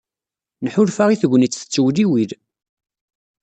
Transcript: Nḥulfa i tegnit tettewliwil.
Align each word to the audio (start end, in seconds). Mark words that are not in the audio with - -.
Nḥulfa 0.65 1.05
i 1.09 1.15
tegnit 1.21 1.53
tettewliwil. 1.59 2.31